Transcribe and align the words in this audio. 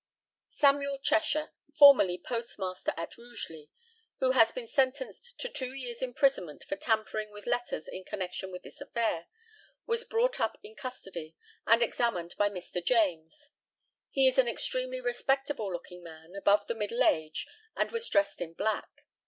SAMUEL 0.49 0.97
CHESHIRE, 1.03 1.51
formerly 1.75 2.17
postmaster 2.17 2.91
at 2.97 3.15
Rugeley, 3.19 3.69
who 4.17 4.31
has 4.31 4.51
been 4.51 4.67
sentenced 4.67 5.37
to 5.37 5.47
two 5.47 5.73
years' 5.73 6.01
imprisonment 6.01 6.63
for 6.63 6.75
tampering 6.75 7.29
with 7.29 7.45
letters 7.45 7.87
in 7.87 8.03
connexion 8.03 8.51
with 8.51 8.63
this 8.63 8.81
affair, 8.81 9.27
was 9.85 10.03
brought 10.03 10.39
up 10.39 10.57
in 10.63 10.73
custody, 10.73 11.35
and 11.67 11.83
examined 11.83 12.33
by 12.35 12.49
Mr. 12.49 12.83
JAMES. 12.83 13.51
He 14.09 14.27
is 14.27 14.39
an 14.39 14.47
extremely 14.47 14.99
respectable 15.01 15.71
looking 15.71 16.01
man, 16.01 16.33
above 16.35 16.65
the 16.65 16.73
middle 16.73 17.03
age, 17.03 17.45
and 17.75 17.91
was 17.91 18.09
dressed 18.09 18.41
in 18.41 18.53
black. 18.53 19.05